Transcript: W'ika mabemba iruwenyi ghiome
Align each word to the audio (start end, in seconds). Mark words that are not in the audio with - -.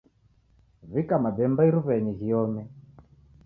W'ika 0.91 1.15
mabemba 1.23 1.61
iruwenyi 1.69 2.11
ghiome 2.19 2.61